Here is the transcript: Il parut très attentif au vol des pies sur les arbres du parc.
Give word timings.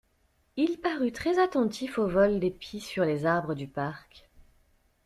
Il 0.57 0.79
parut 0.79 1.11
très 1.11 1.37
attentif 1.39 1.99
au 1.99 2.07
vol 2.07 2.39
des 2.39 2.49
pies 2.49 2.79
sur 2.79 3.05
les 3.05 3.27
arbres 3.27 3.53
du 3.53 3.67
parc. 3.67 4.27